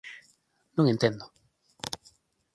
[0.75, 1.25] “Non entendo”.